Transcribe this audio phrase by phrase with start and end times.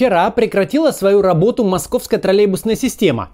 [0.00, 3.32] Вчера прекратила свою работу московская троллейбусная система.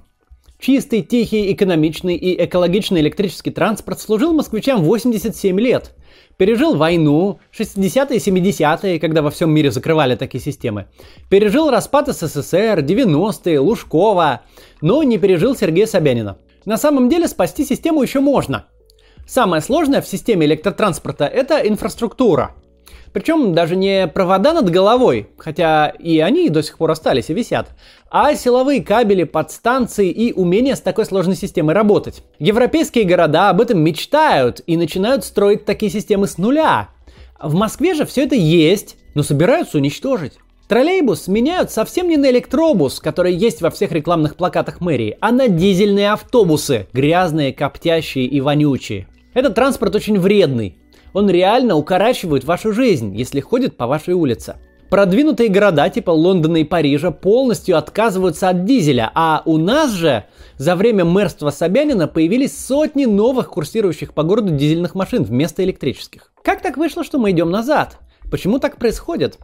[0.58, 5.94] Чистый, тихий, экономичный и экологичный электрический транспорт служил москвичам 87 лет.
[6.36, 10.86] Пережил войну, 60-е и 70-е, когда во всем мире закрывали такие системы.
[11.30, 14.40] Пережил распад СССР, 90-е, Лужкова,
[14.80, 16.36] но не пережил Сергея Собянина.
[16.64, 18.66] На самом деле спасти систему еще можно.
[19.24, 22.56] Самое сложное в системе электротранспорта– это инфраструктура.
[23.16, 27.70] Причем даже не провода над головой, хотя и они до сих пор остались и висят,
[28.10, 32.22] а силовые кабели, подстанции и умение с такой сложной системой работать.
[32.38, 36.90] Европейские города об этом мечтают и начинают строить такие системы с нуля.
[37.40, 40.34] В Москве же все это есть, но собираются уничтожить.
[40.68, 45.48] Троллейбус меняют совсем не на электробус, который есть во всех рекламных плакатах мэрии, а на
[45.48, 49.08] дизельные автобусы, грязные, коптящие и вонючие.
[49.32, 50.78] Этот транспорт очень вредный.
[51.16, 54.56] Он реально укорачивает вашу жизнь, если ходит по вашей улице.
[54.90, 60.24] Продвинутые города типа Лондона и Парижа полностью отказываются от дизеля, а у нас же
[60.58, 66.32] за время мэрства Собянина появились сотни новых курсирующих по городу дизельных машин вместо электрических.
[66.42, 67.98] Как так вышло, что мы идем назад?
[68.30, 69.38] Почему так происходит?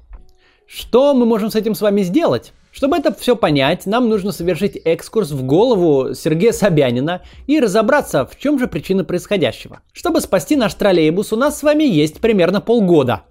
[0.67, 2.53] Что мы можем с этим с вами сделать?
[2.73, 8.39] Чтобы это все понять, нам нужно совершить экскурс в голову Сергея Собянина и разобраться, в
[8.39, 9.81] чем же причина происходящего.
[9.93, 13.25] Чтобы спасти наш троллейбус, у нас с вами есть примерно полгода.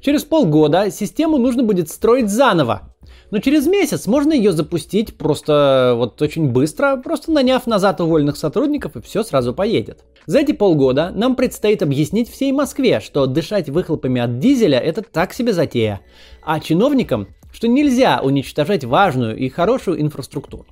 [0.00, 2.91] Через полгода систему нужно будет строить заново,
[3.32, 8.94] но через месяц можно ее запустить просто вот очень быстро, просто наняв назад уволенных сотрудников,
[8.94, 10.04] и все сразу поедет.
[10.26, 15.32] За эти полгода нам предстоит объяснить всей Москве, что дышать выхлопами от дизеля это так
[15.32, 16.02] себе затея,
[16.44, 20.66] а чиновникам, что нельзя уничтожать важную и хорошую инфраструктуру.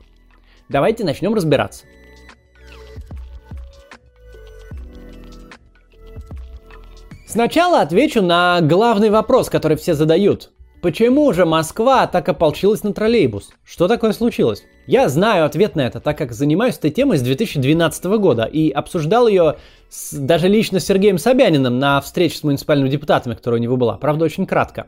[0.69, 1.87] Давайте начнем разбираться.
[7.27, 10.51] Сначала отвечу на главный вопрос, который все задают.
[10.83, 13.51] Почему же Москва так ополчилась на троллейбус?
[13.65, 14.65] Что такое случилось?
[14.87, 19.29] Я знаю ответ на это, так как занимаюсь этой темой с 2012 года и обсуждал
[19.29, 19.57] ее
[19.91, 23.99] с, даже лично с Сергеем Собяниным на встрече с муниципальными депутатами, которая у него была.
[23.99, 24.87] Правда, очень кратко.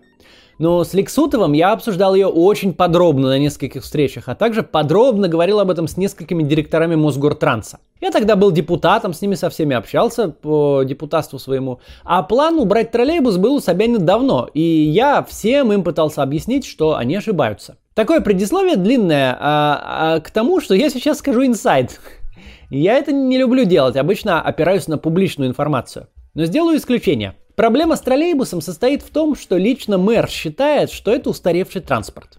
[0.63, 5.59] Но с Лексутовым я обсуждал ее очень подробно на нескольких встречах, а также подробно говорил
[5.59, 7.81] об этом с несколькими директорами Мосгортранса.
[8.01, 11.81] Я тогда был депутатом, с ними со всеми общался по депутатству своему.
[12.05, 16.95] А план убрать троллейбус был у Собянина давно, и я всем им пытался объяснить, что
[16.95, 17.77] они ошибаются.
[17.95, 21.99] Такое предисловие длинное а, а, к тому, что я сейчас скажу инсайд.
[22.71, 26.07] Я это не люблю делать, обычно опираюсь на публичную информацию.
[26.35, 27.35] Но сделаю исключение.
[27.57, 32.39] Проблема с троллейбусом состоит в том, что лично мэр считает, что это устаревший транспорт.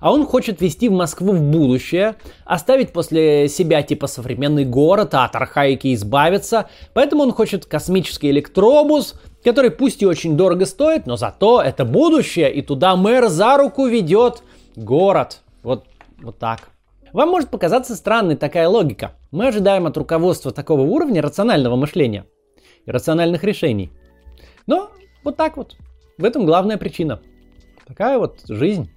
[0.00, 2.16] А он хочет вести в Москву в будущее,
[2.46, 6.68] оставить после себя типа современный город, а от архаики избавиться.
[6.94, 12.52] Поэтому он хочет космический электробус, который пусть и очень дорого стоит, но зато это будущее,
[12.52, 14.42] и туда мэр за руку ведет
[14.74, 15.42] город.
[15.62, 15.84] Вот,
[16.22, 16.70] вот так.
[17.12, 19.12] Вам может показаться странной такая логика.
[19.30, 22.24] Мы ожидаем от руководства такого уровня рационального мышления
[22.86, 23.90] и рациональных решений.
[24.66, 24.90] Но
[25.24, 25.76] вот так вот.
[26.18, 27.20] В этом главная причина.
[27.86, 28.90] Такая вот жизнь.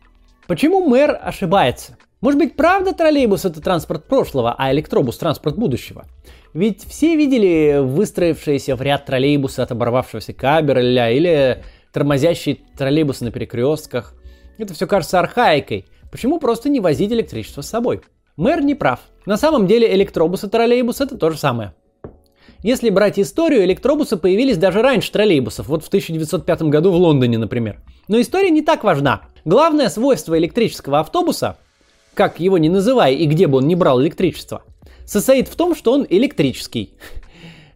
[0.48, 1.98] Почему мэр ошибается?
[2.22, 6.06] Может быть, правда троллейбус это транспорт прошлого, а электробус транспорт будущего?
[6.54, 14.16] Ведь все видели выстроившиеся в ряд троллейбусы от оборвавшегося кабеля или тормозящие троллейбусы на перекрестках.
[14.58, 15.86] Это все кажется архаикой.
[16.12, 18.02] Почему просто не возить электричество с собой?
[18.38, 19.00] Мэр не прав.
[19.26, 21.74] На самом деле электробус и троллейбус это то же самое.
[22.64, 27.82] Если брать историю, электробусы появились даже раньше троллейбусов, вот в 1905 году в Лондоне, например.
[28.08, 29.24] Но история не так важна.
[29.44, 31.58] Главное свойство электрического автобуса,
[32.14, 34.64] как его не называй и где бы он ни брал электричество,
[35.06, 36.94] состоит в том, что он электрический.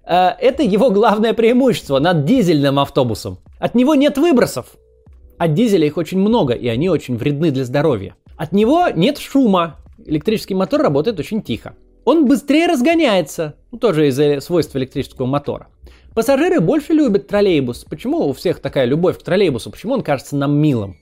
[0.10, 3.40] Э, это его главное преимущество над дизельным автобусом.
[3.60, 4.68] От него нет выбросов.
[5.38, 8.16] От дизеля их очень много, и они очень вредны для здоровья.
[8.38, 9.76] От него нет шума.
[10.06, 11.76] Электрический мотор работает очень тихо.
[12.06, 15.68] Он быстрее разгоняется, тоже из-за свойств электрического мотора.
[16.14, 17.86] Пассажиры больше любят троллейбус.
[17.90, 19.70] Почему у всех такая любовь к троллейбусу?
[19.70, 20.98] Почему он кажется нам милым?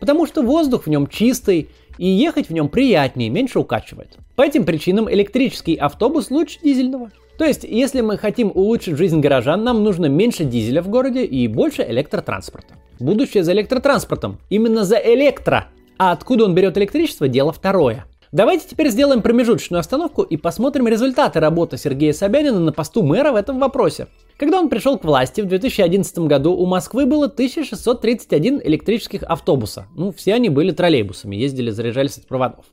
[0.00, 1.68] Потому что воздух в нем чистый,
[1.98, 4.16] и ехать в нем приятнее, меньше укачивает.
[4.36, 7.10] По этим причинам электрический автобус лучше дизельного.
[7.38, 11.48] То есть, если мы хотим улучшить жизнь горожан, нам нужно меньше дизеля в городе и
[11.48, 12.74] больше электротранспорта.
[13.00, 14.38] Будущее за электротранспортом.
[14.50, 15.66] Именно за электро.
[15.98, 18.04] А откуда он берет электричество, дело второе.
[18.34, 23.36] Давайте теперь сделаем промежуточную остановку и посмотрим результаты работы Сергея Собянина на посту мэра в
[23.36, 24.08] этом вопросе.
[24.36, 29.86] Когда он пришел к власти в 2011 году, у Москвы было 1631 электрических автобуса.
[29.94, 32.64] Ну, все они были троллейбусами, ездили, заряжались от проводов.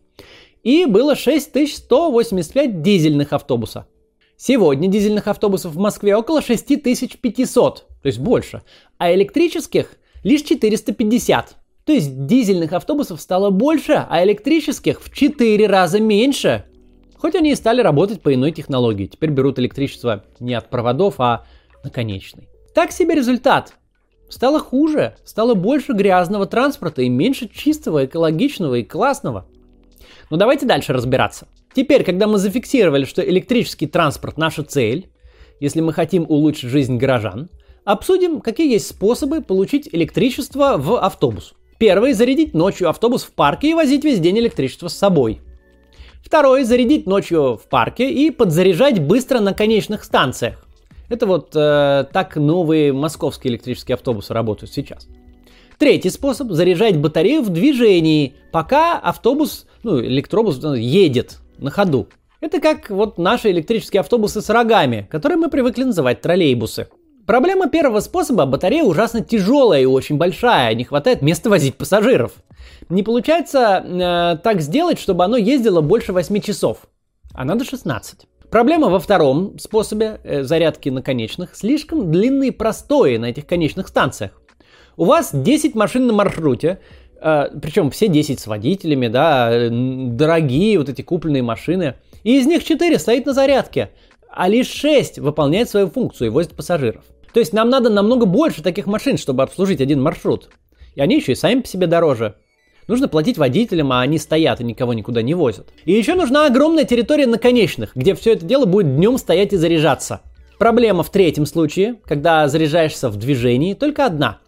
[0.63, 3.85] И было 6185 дизельных автобуса.
[4.37, 8.63] Сегодня дизельных автобусов в Москве около 6500, то есть больше,
[8.97, 9.91] а электрических
[10.23, 11.60] лишь 450.
[11.85, 16.65] То есть дизельных автобусов стало больше, а электрических в 4 раза меньше.
[17.17, 19.07] Хоть они и стали работать по иной технологии.
[19.07, 21.45] Теперь берут электричество не от проводов, а
[21.83, 22.47] наконечный.
[22.73, 23.73] Так себе результат.
[24.29, 29.45] Стало хуже, стало больше грязного транспорта и меньше чистого, экологичного и классного.
[30.29, 31.47] Но давайте дальше разбираться.
[31.73, 35.09] Теперь, когда мы зафиксировали, что электрический транспорт наша цель,
[35.59, 37.49] если мы хотим улучшить жизнь горожан,
[37.83, 41.53] обсудим, какие есть способы получить электричество в автобус.
[41.81, 45.41] Первый– зарядить ночью автобус в парке и возить весь день электричество с собой.
[46.23, 50.63] Второй– зарядить ночью в парке и подзаряжать быстро на конечных станциях.
[51.09, 55.07] Это вот э, так новые московские электрические автобусы работают сейчас.
[55.79, 62.09] Третий способ– заряжать батарею в движении, пока автобус, ну, электробус едет на ходу.
[62.41, 66.89] Это как вот наши электрические автобусы с рогами, которые мы привыкли называть троллейбусы.
[67.31, 72.33] Проблема первого способа– батарея ужасно тяжелая и очень большая, не хватает места возить пассажиров.
[72.89, 76.79] Не получается э, так сделать, чтобы оно ездило больше 8 часов,
[77.33, 78.27] а надо 16.
[78.49, 81.55] Проблема во втором способе э, зарядки на конечных.
[81.55, 84.31] Слишком длинные простои на этих конечных станциях.
[84.97, 86.79] У вас 10 машин на маршруте,
[87.21, 91.95] э, причем все 10 с водителями, да, дорогие вот эти купленные машины.
[92.25, 93.91] И из них 4 стоит на зарядке,
[94.29, 97.05] а лишь 6 выполняет свою функцию и возит пассажиров.
[97.33, 100.49] То есть нам надо намного больше таких машин, чтобы обслужить один маршрут.
[100.95, 102.35] И они еще и сами по себе дороже.
[102.87, 105.69] Нужно платить водителям, а они стоят и никого никуда не возят.
[105.85, 110.21] И еще нужна огромная территория наконечных, где все это дело будет днем стоять и заряжаться.
[110.57, 114.39] Проблема в третьем случае, когда заряжаешься в движении, только одна.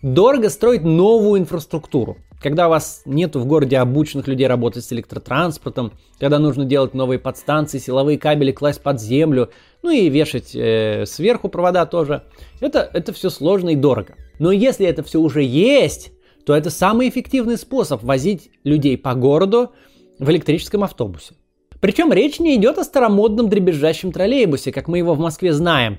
[0.00, 2.16] Дорого строить новую инфраструктуру.
[2.42, 7.20] Когда у вас нету в городе обученных людей работать с электротранспортом, когда нужно делать новые
[7.20, 9.50] подстанции, силовые кабели класть под землю,
[9.82, 12.24] ну и вешать э, сверху провода тоже,
[12.60, 14.14] это, это все сложно и дорого.
[14.38, 16.12] Но если это все уже есть,
[16.44, 19.72] то это самый эффективный способ возить людей по городу
[20.18, 21.34] в электрическом автобусе.
[21.80, 25.98] Причем речь не идет о старомодном дребезжащем троллейбусе, как мы его в Москве знаем.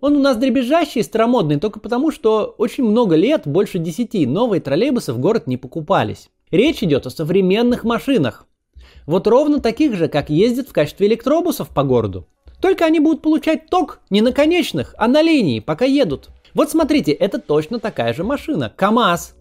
[0.00, 4.60] Он у нас дребезжащий и старомодный только потому, что очень много лет, больше десяти, новые
[4.60, 6.30] троллейбусы в город не покупались.
[6.50, 8.46] Речь идет о современных машинах.
[9.06, 12.28] Вот ровно таких же, как ездят в качестве электробусов по городу.
[12.60, 16.30] Только они будут получать ток не на конечных, а на линии, пока едут.
[16.54, 18.72] Вот смотрите, это точно такая же машина.
[18.74, 19.34] КАМАЗ.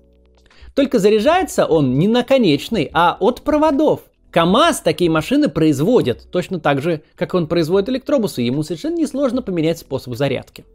[0.74, 4.02] Только заряжается он не на конечный, а от проводов.
[4.32, 9.80] КАМАЗ такие машины производит, точно так же, как он производит электробусы, ему совершенно несложно поменять
[9.80, 10.66] способ зарядки.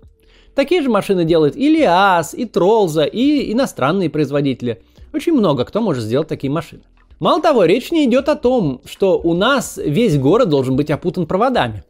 [0.54, 4.82] Такие же машины делают и ЛиАЗ, и Тролза, и иностранные производители.
[5.12, 6.82] Очень много кто может сделать такие машины.
[7.18, 11.26] Мало того, речь не идет о том, что у нас весь город должен быть опутан
[11.26, 11.84] проводами.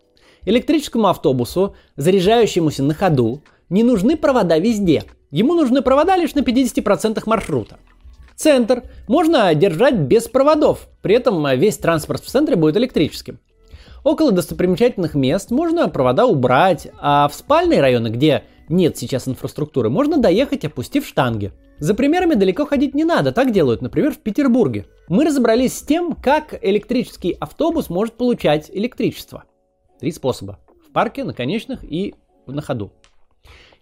[0.45, 5.05] Электрическому автобусу, заряжающемуся на ходу, не нужны провода везде.
[5.31, 7.79] Ему нужны провода лишь на 50% маршрута.
[8.35, 13.39] Центр можно держать без проводов, при этом весь транспорт в центре будет электрическим.
[14.03, 20.17] Около достопримечательных мест можно провода убрать, а в спальные районы, где нет сейчас инфраструктуры, можно
[20.17, 21.53] доехать, опустив штанги.
[21.79, 24.87] За примерами далеко ходить не надо, так делают, например, в Петербурге.
[25.09, 29.45] Мы разобрались с тем, как электрический автобус может получать электричество.
[30.01, 30.59] Три способа.
[30.89, 32.15] В парке, на конечных и
[32.47, 32.91] на ходу.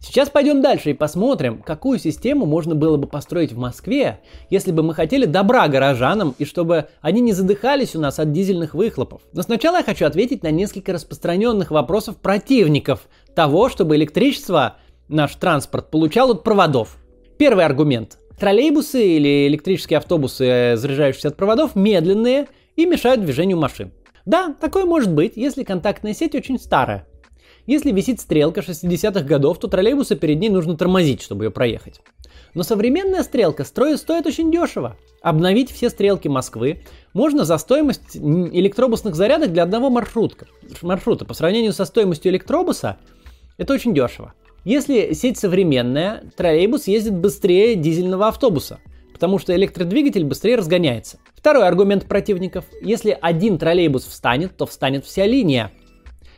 [0.00, 4.20] Сейчас пойдем дальше и посмотрим, какую систему можно было бы построить в Москве,
[4.50, 8.74] если бы мы хотели добра горожанам и чтобы они не задыхались у нас от дизельных
[8.74, 9.22] выхлопов.
[9.32, 14.76] Но сначала я хочу ответить на несколько распространенных вопросов противников того, чтобы электричество
[15.08, 16.96] наш транспорт получал от проводов.
[17.38, 18.18] Первый аргумент.
[18.38, 22.46] Троллейбусы или электрические автобусы, заряжающиеся от проводов, медленные
[22.76, 23.92] и мешают движению машин.
[24.28, 27.06] Да, такое может быть, если контактная сеть очень старая.
[27.64, 32.02] Если висит стрелка 60-х годов, то троллейбуса перед ней нужно тормозить, чтобы ее проехать.
[32.52, 34.98] Но современная стрелка строит стоит очень дешево.
[35.22, 36.82] Обновить все стрелки Москвы
[37.14, 40.46] можно за стоимость электробусных зарядок для одного маршрутка.
[40.82, 41.24] маршрута.
[41.24, 42.98] По сравнению со стоимостью электробуса,
[43.56, 44.34] это очень дешево.
[44.62, 48.78] Если сеть современная, троллейбус ездит быстрее дизельного автобуса,
[49.18, 51.18] потому что электродвигатель быстрее разгоняется.
[51.34, 52.64] Второй аргумент противников.
[52.80, 55.72] Если один троллейбус встанет, то встанет вся линия.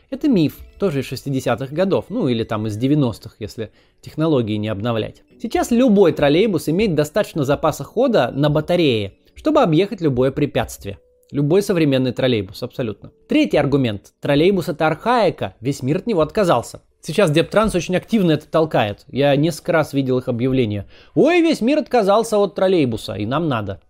[0.08, 3.70] Это миф, тоже из 60-х годов, ну или там из 90-х, если
[4.00, 5.22] технологии не обновлять.
[5.42, 11.00] Сейчас любой троллейбус имеет достаточно запаса хода на батарее, чтобы объехать любое препятствие.
[11.32, 13.12] Любой современный троллейбус, абсолютно.
[13.28, 14.14] Третий аргумент.
[14.22, 16.80] Троллейбус это архаика, весь мир от него отказался.
[17.02, 19.04] Сейчас Дептранс очень активно это толкает.
[19.08, 20.86] Я несколько раз видел их объявления.
[21.14, 23.80] Ой, весь мир отказался от троллейбуса, и нам надо.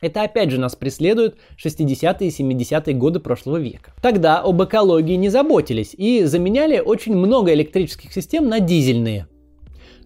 [0.00, 3.92] Это опять же нас преследует 60-е и 70-е годы прошлого века.
[4.00, 9.26] Тогда об экологии не заботились и заменяли очень много электрических систем на дизельные.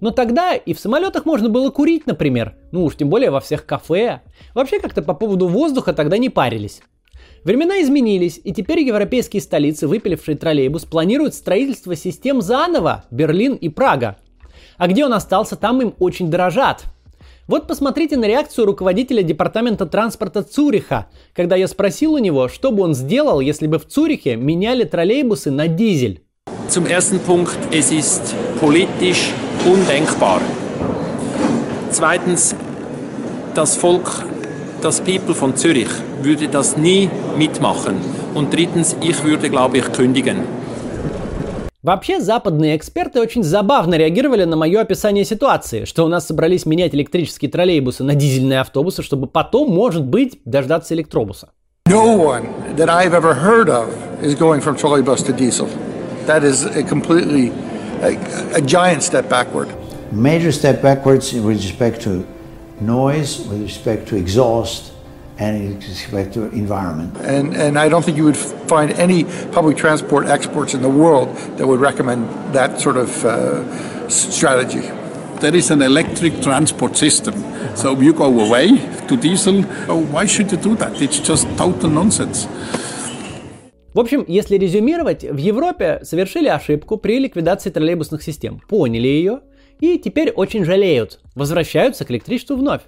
[0.01, 2.57] Но тогда и в самолетах можно было курить, например.
[2.73, 4.23] Ну уж тем более во всех кафе.
[4.55, 6.83] Вообще как-то по поводу воздуха тогда не парились.
[7.45, 14.17] Времена изменились, и теперь европейские столицы, выпилившие троллейбус, планируют строительство систем заново, Берлин и Прага.
[14.77, 16.85] А где он остался, там им очень дорожат.
[17.49, 22.85] Вот посмотрите на реакцию руководителя департамента транспорта Цюриха, когда я спросил у него, что бы
[22.85, 26.23] он сделал, если бы в Цюрихе меняли троллейбусы на дизель.
[26.69, 29.33] Zum ersten Punkt, es ist politisch
[29.67, 30.41] undenkbar.
[31.91, 32.55] Zweitens,
[33.55, 34.25] das Volk,
[34.81, 35.91] das People von Zürich
[36.25, 37.97] würde das nie mitmachen.
[38.35, 40.39] Und drittens, ich würde, glaube ich, kündigen.
[41.83, 46.95] Вообще, западные эксперты очень забавно реагировали на мое описание ситуации, что у нас собрались менять
[46.95, 51.49] электрические троллейбусы на дизельные автобусы, чтобы потом, может быть, дождаться электробуса.
[51.89, 53.89] No one that I've ever heard of
[54.23, 55.69] is going from trolleybus to diesel.
[56.27, 57.51] That is a completely
[58.01, 58.17] a,
[58.55, 59.69] a giant step backward.
[60.13, 62.25] Major step backwards with respect to
[62.81, 64.93] noise, with respect to exhaust,
[65.40, 67.16] and with respect to environment.
[67.22, 71.36] And, and I don't think you would find any public transport experts in the world
[71.58, 74.90] that would recommend that sort of uh, strategy.
[75.40, 77.36] There is an electric transport system.
[77.76, 79.64] So you go away to diesel.
[79.88, 81.00] Oh, why should you do that?
[81.00, 82.48] It's just total nonsense.
[83.94, 89.40] В общем, если резюмировать, в Европе совершили ошибку при ликвидации троллейбусных систем, поняли ее
[89.80, 92.82] и теперь очень жалеют, возвращаются к электричеству вновь.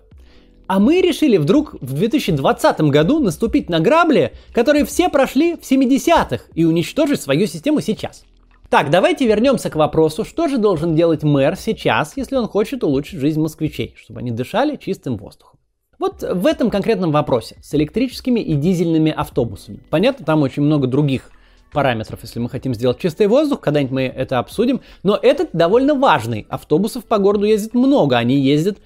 [0.66, 6.44] А мы решили вдруг в 2020 году наступить на грабли, которые все прошли в 70-х,
[6.54, 8.24] и уничтожить свою систему сейчас.
[8.70, 13.20] Так, давайте вернемся к вопросу, что же должен делать мэр сейчас, если он хочет улучшить
[13.20, 15.60] жизнь москвичей, чтобы они дышали чистым воздухом.
[15.98, 19.80] Вот в этом конкретном вопросе с электрическими и дизельными автобусами.
[19.90, 21.30] Понятно, там очень много других
[21.72, 24.80] параметров, если мы хотим сделать чистый воздух, когда-нибудь мы это обсудим.
[25.02, 26.46] Но этот довольно важный.
[26.48, 28.78] Автобусов по городу ездит много, они ездят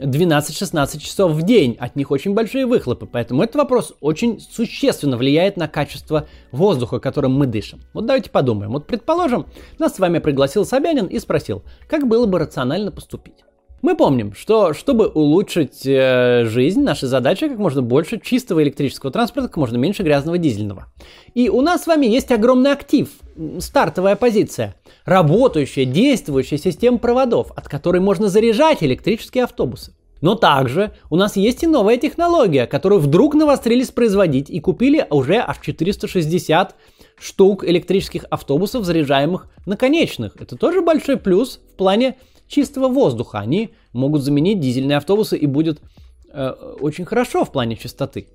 [0.00, 5.56] 12-16 часов в день, от них очень большие выхлопы, поэтому этот вопрос очень существенно влияет
[5.56, 7.80] на качество воздуха, которым мы дышим.
[7.92, 8.72] Вот давайте подумаем.
[8.72, 9.46] Вот предположим,
[9.78, 13.44] нас с вами пригласил Собянин и спросил, как было бы рационально поступить.
[13.82, 19.48] Мы помним, что чтобы улучшить э, жизнь, наша задача как можно больше чистого электрического транспорта,
[19.48, 20.86] как можно меньше грязного дизельного.
[21.32, 23.08] И у нас с вами есть огромный актив,
[23.58, 24.74] стартовая позиция,
[25.06, 29.94] работающая, действующая система проводов, от которой можно заряжать электрические автобусы.
[30.20, 35.36] Но также у нас есть и новая технология, которую вдруг навострились производить и купили уже
[35.36, 36.74] аж 460
[37.18, 40.36] штук электрических автобусов, заряжаемых наконечных.
[40.38, 42.16] Это тоже большой плюс в плане
[42.50, 43.38] чистого воздуха.
[43.38, 45.80] Они могут заменить дизельные автобусы и будет
[46.32, 48.26] э, очень хорошо в плане чистоты.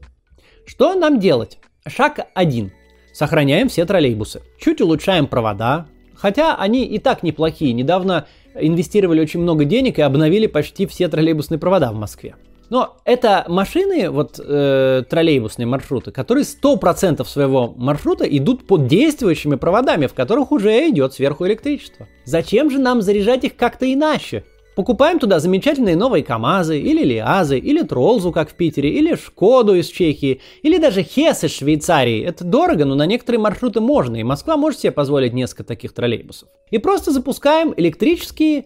[0.66, 1.60] Что нам делать?
[1.86, 2.72] Шаг один.
[3.14, 4.42] Сохраняем все троллейбусы.
[4.60, 7.74] Чуть улучшаем провода, хотя они и так неплохие.
[7.74, 8.26] Недавно
[8.60, 12.36] инвестировали очень много денег и обновили почти все троллейбусные провода в Москве.
[12.70, 20.08] Но это машины, вот э, троллейбусные маршруты, которые 100% своего маршрута идут под действующими проводами,
[20.08, 22.08] в которых уже идет сверху электричество.
[22.26, 24.44] Зачем же нам заряжать их как-то иначе?
[24.76, 29.88] Покупаем туда замечательные новые КАМАЗы, или Лиазы, или Тролзу, как в Питере, или Шкоду из
[29.88, 32.22] Чехии, или даже Хес из Швейцарии.
[32.22, 36.50] Это дорого, но на некоторые маршруты можно, и Москва может себе позволить несколько таких троллейбусов.
[36.72, 38.66] И просто запускаем электрические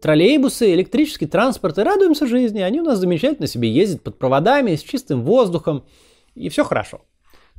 [0.00, 2.60] троллейбусы, электрический транспорт и радуемся жизни.
[2.60, 5.84] Они у нас замечательно себе ездят под проводами, с чистым воздухом,
[6.34, 7.02] и все хорошо.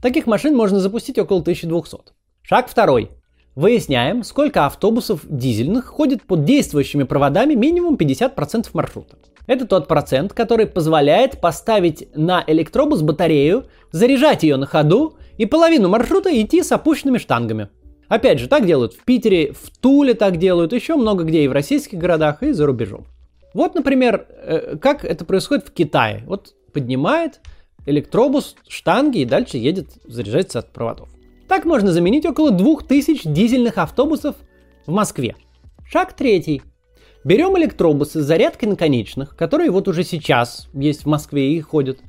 [0.01, 2.13] Таких машин можно запустить около 1200.
[2.41, 3.10] Шаг второй.
[3.55, 9.17] Выясняем, сколько автобусов дизельных ходит под действующими проводами минимум 50% маршрута.
[9.45, 15.89] Это тот процент, который позволяет поставить на электробус батарею, заряжать ее на ходу и половину
[15.89, 17.69] маршрута идти с опущенными штангами.
[18.12, 21.53] Опять же, так делают в Питере, в Туле так делают, еще много где и в
[21.53, 23.06] российских городах, и за рубежом.
[23.53, 26.25] Вот, например, э, как это происходит в Китае.
[26.27, 27.39] Вот поднимает
[27.86, 31.08] электробус штанги и дальше едет заряжаться от проводов.
[31.48, 34.36] Так можно заменить около 2000 дизельных автобусов
[34.86, 35.38] в Москве.
[35.89, 36.63] Шаг третий.
[37.24, 42.00] Берем электробусы с зарядкой наконечных, которые вот уже сейчас есть в Москве и ходят,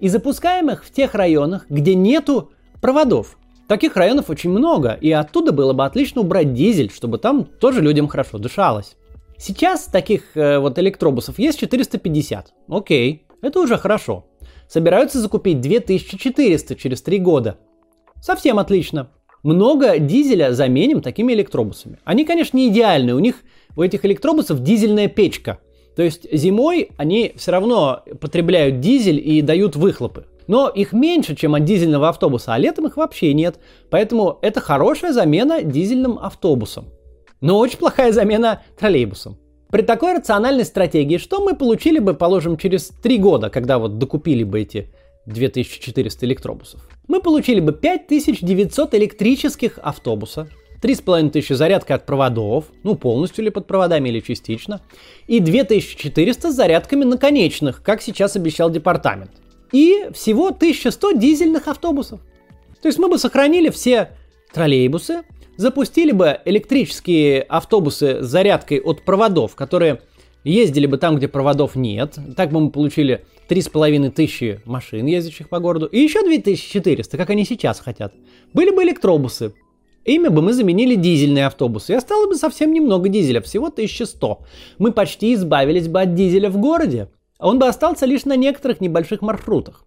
[0.00, 2.50] и запускаем их в тех районах, где нету
[2.80, 3.38] проводов.
[3.72, 8.06] Таких районов очень много, и оттуда было бы отлично убрать дизель, чтобы там тоже людям
[8.06, 8.96] хорошо дышалось.
[9.38, 12.52] Сейчас таких э, вот электробусов есть 450.
[12.68, 14.26] Окей, это уже хорошо.
[14.68, 17.56] Собираются закупить 2400 через 3 года.
[18.20, 19.08] Совсем отлично.
[19.42, 21.98] Много дизеля заменим такими электробусами.
[22.04, 23.14] Они, конечно, не идеальны.
[23.14, 23.36] У них,
[23.74, 25.60] у этих электробусов дизельная печка.
[25.96, 30.26] То есть зимой они все равно потребляют дизель и дают выхлопы.
[30.46, 33.58] Но их меньше, чем от дизельного автобуса, а летом их вообще нет.
[33.90, 36.86] Поэтому это хорошая замена дизельным автобусом.
[37.40, 39.38] Но очень плохая замена троллейбусом.
[39.70, 44.44] При такой рациональной стратегии, что мы получили бы, положим, через 3 года, когда вот докупили
[44.44, 44.92] бы эти
[45.26, 46.88] 2400 электробусов?
[47.08, 50.48] Мы получили бы 5900 электрических автобуса,
[50.82, 54.82] 3500 зарядка от проводов, ну полностью ли под проводами или частично,
[55.26, 59.30] и 2400 с зарядками наконечных, как сейчас обещал департамент.
[59.72, 62.20] И всего 1100 дизельных автобусов.
[62.80, 64.10] То есть мы бы сохранили все
[64.52, 65.22] троллейбусы,
[65.56, 70.02] запустили бы электрические автобусы с зарядкой от проводов, которые
[70.44, 72.18] ездили бы там, где проводов нет.
[72.36, 77.80] Так бы мы получили 3500 машин, ездящих по городу, и еще 2400, как они сейчас
[77.80, 78.12] хотят.
[78.52, 79.54] Были бы электробусы,
[80.04, 84.40] Ими бы мы заменили дизельные автобусы, и осталось бы совсем немного дизеля, всего 1100.
[84.78, 87.08] Мы почти избавились бы от дизеля в городе,
[87.46, 89.84] он бы остался лишь на некоторых небольших маршрутах.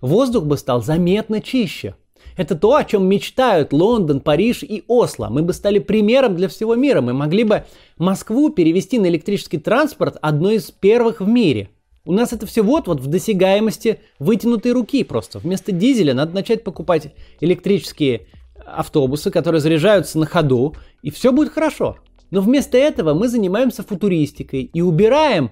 [0.00, 1.94] Воздух бы стал заметно чище.
[2.36, 5.28] Это то, о чем мечтают Лондон, Париж и Осло.
[5.28, 7.00] Мы бы стали примером для всего мира.
[7.00, 7.64] Мы могли бы
[7.96, 11.70] Москву перевести на электрический транспорт одной из первых в мире.
[12.04, 15.40] У нас это все вот-вот в досягаемости вытянутой руки просто.
[15.40, 18.28] Вместо дизеля надо начать покупать электрические
[18.64, 21.96] автобусы, которые заряжаются на ходу, и все будет хорошо.
[22.30, 25.50] Но вместо этого мы занимаемся футуристикой и убираем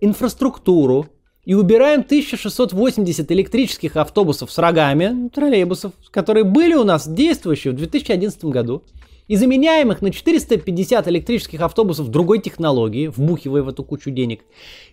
[0.00, 1.06] инфраструктуру,
[1.46, 8.44] и убираем 1680 электрических автобусов с рогами, троллейбусов, которые были у нас действующие в 2011
[8.46, 8.82] году,
[9.28, 14.42] и заменяем их на 450 электрических автобусов другой технологии, вбухивая в эту кучу денег,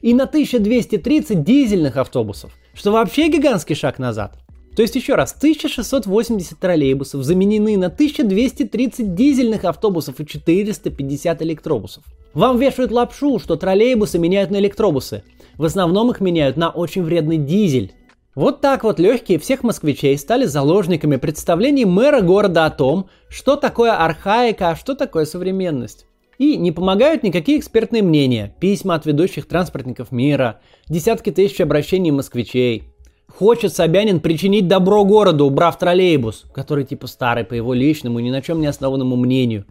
[0.01, 4.42] и на 1230 дизельных автобусов, что вообще гигантский шаг назад.
[4.75, 12.03] То есть еще раз, 1680 троллейбусов заменены на 1230 дизельных автобусов и 450 электробусов.
[12.33, 15.23] Вам вешают лапшу, что троллейбусы меняют на электробусы.
[15.57, 17.93] В основном их меняют на очень вредный дизель.
[18.33, 23.93] Вот так вот легкие всех москвичей стали заложниками представлений мэра города о том, что такое
[23.93, 26.07] архаика, а что такое современность.
[26.39, 32.92] И не помогают никакие экспертные мнения, письма от ведущих транспортников мира, десятки тысяч обращений москвичей.
[33.37, 38.43] Хочет Собянин причинить добро городу, убрав троллейбус, который типа старый по его личному, ни на
[38.43, 39.65] чем не основанному мнению,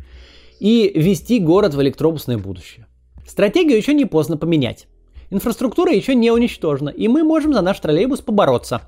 [0.59, 2.87] и ввести город в электробусное будущее.
[3.25, 4.89] Стратегию еще не поздно поменять.
[5.31, 8.83] Инфраструктура еще не уничтожена, и мы можем за наш троллейбус побороться.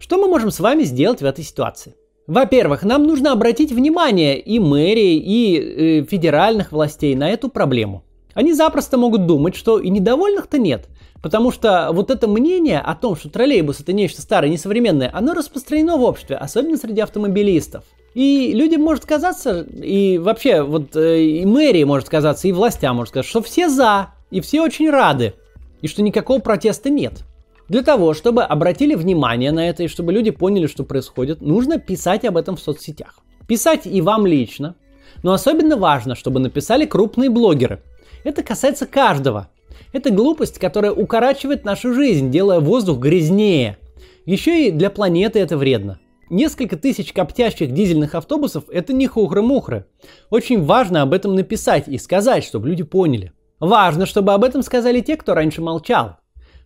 [0.00, 1.94] Что мы можем с вами сделать в этой ситуации?
[2.26, 8.02] Во-первых, нам нужно обратить внимание и мэрии, и э, федеральных властей на эту проблему.
[8.32, 10.88] Они запросто могут думать, что и недовольных-то нет–
[11.22, 15.96] Потому что вот это мнение о том, что троллейбус это нечто старое, несовременное, оно распространено
[15.96, 17.84] в обществе, особенно среди автомобилистов.
[18.14, 23.10] И людям может казаться, и вообще вот э, и мэрии может казаться, и властям может
[23.10, 25.34] сказать, что все за, и все очень рады,
[25.80, 27.24] и что никакого протеста нет.
[27.68, 32.24] Для того, чтобы обратили внимание на это и чтобы люди поняли, что происходит, нужно писать
[32.24, 33.20] об этом в соцсетях.
[33.46, 34.74] Писать и вам лично.
[35.22, 37.80] Но особенно важно, чтобы написали крупные блогеры.
[38.24, 39.50] Это касается каждого,
[39.92, 43.78] это глупость, которая укорачивает нашу жизнь, делая воздух грязнее.
[44.26, 45.98] Еще и для планеты это вредно.
[46.28, 49.86] Несколько тысяч коптящих дизельных автобусов– это не хухры-мухры.
[50.30, 53.32] Очень важно об этом написать и сказать, чтобы люди поняли.
[53.58, 56.18] Важно, чтобы об этом сказали те, кто раньше молчал.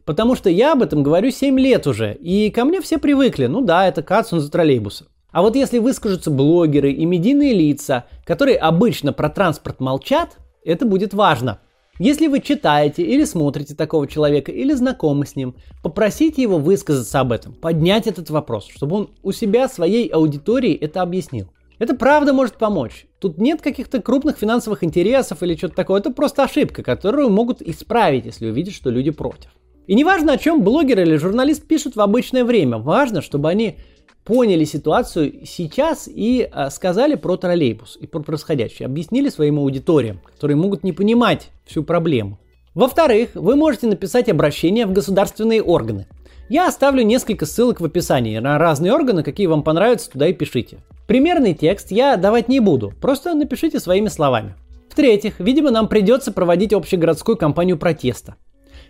[0.05, 3.47] Потому что я об этом говорю 7 лет уже, и ко мне все привыкли.
[3.47, 5.07] Ну да, это Катсун за троллейбусы.
[5.33, 11.15] А вот если выскажутся блогеры и медийные лица, которые обычно про транспорт молчат, это будет
[11.15, 11.61] важно.
[12.01, 17.31] Если вы читаете или смотрите такого человека или знакомы с ним, попросите его высказаться об
[17.31, 21.47] этом, поднять этот вопрос, чтобы он у себя своей аудитории это объяснил.
[21.79, 23.07] Это правда может помочь.
[23.21, 26.01] Тут нет каких-то крупных финансовых интересов или что-то такое.
[26.01, 29.51] Это просто ошибка, которую могут исправить, если увидят, что люди против.
[29.87, 32.79] И не важно, о чем блогер или журналист пишут в обычное время.
[32.79, 33.79] Важно, чтобы они
[34.25, 40.57] поняли ситуацию сейчас и а, сказали про троллейбус и про происходящее, объяснили своим аудиториям, которые
[40.57, 42.39] могут не понимать всю проблему.
[42.75, 46.07] Во-вторых, вы можете написать обращение в государственные органы.
[46.49, 50.79] Я оставлю несколько ссылок в описании на разные органы, какие вам понравятся, туда и пишите.
[51.07, 54.55] Примерный текст я давать не буду, просто напишите своими словами.
[54.91, 58.37] В-третьих, видимо, нам придется проводить общегородскую кампанию протеста.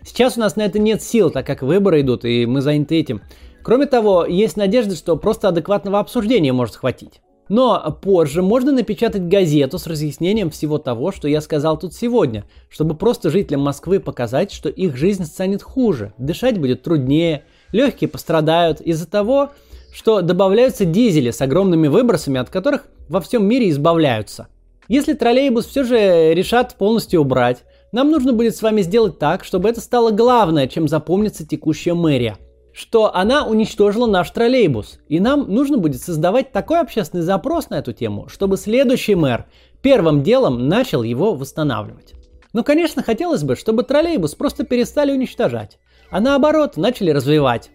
[0.03, 3.21] Сейчас у нас на это нет сил, так как выборы идут, и мы заняты этим.
[3.65, 7.21] Кроме того, есть надежда, что просто адекватного обсуждения может хватить.
[7.49, 12.93] Но позже можно напечатать газету с разъяснением всего того, что я сказал тут сегодня, чтобы
[12.93, 19.09] просто жителям Москвы показать, что их жизнь станет хуже, дышать будет труднее, легкие пострадают из-за
[19.09, 19.49] того,
[19.91, 24.47] что добавляются дизели с огромными выбросами, от которых во всем мире избавляются.
[24.87, 29.69] Если троллейбус все же решат полностью убрать, нам нужно будет с вами сделать так, чтобы
[29.69, 32.37] это стало главное, чем запомнится текущая мэрия–
[32.75, 34.99] что она уничтожила наш троллейбус.
[35.07, 39.45] И нам нужно будет создавать такой общественный запрос на эту тему, чтобы следующий мэр
[39.81, 42.15] первым делом начал его восстанавливать.
[42.51, 47.71] Но, конечно, хотелось бы, чтобы троллейбус просто перестали уничтожать, а наоборот начали развивать.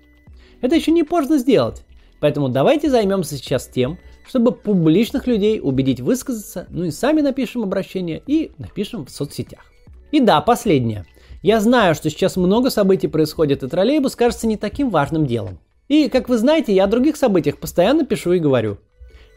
[0.61, 1.83] Это еще не поздно сделать,
[2.21, 8.23] поэтому давайте займемся сейчас тем, чтобы публичных людей убедить высказаться, ну и сами напишем обращение
[8.27, 9.65] и напишем в соцсетях.
[10.13, 11.07] И да, последнее.
[11.43, 15.59] Я знаю, что сейчас много событий происходит, и троллейбус кажется не таким важным делом.
[15.89, 18.79] И, как вы знаете, я о других событиях постоянно пишу и говорю.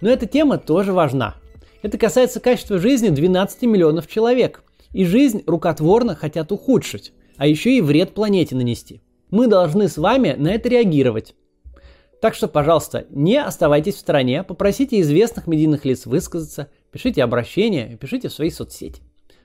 [0.02, 1.36] Но эта тема тоже важна.
[1.82, 4.64] Это касается качества жизни 12 миллионов человек.
[4.92, 9.02] И жизнь рукотворно хотят ухудшить, а еще и вред планете нанести.
[9.32, 11.36] Мы должны с вами на это реагировать.
[12.22, 18.28] Так что, пожалуйста, не оставайтесь в стороне, попросите известных медийных лиц высказаться, пишите обращения, пишите
[18.28, 19.02] в свои соцсети.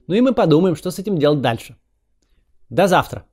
[0.09, 1.77] Ну и мы подумаем, что с этим делать дальше.
[2.71, 3.25] До завтра!